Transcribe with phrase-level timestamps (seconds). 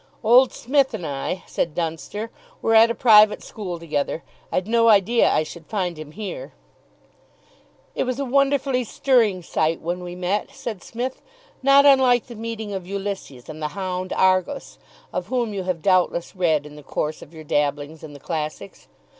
[0.23, 4.23] "Old Smith and I," said Dunster, "were at a private school together.
[4.51, 6.53] I'd no idea I should find him here."
[7.93, 11.21] "It was a wonderfully stirring sight when we met," said Psmith;
[11.61, 14.79] "not unlike the meeting of Ulysses and the hound Argos,
[15.13, 18.87] of whom you have doubtless read in the course of your dabblings in the classics.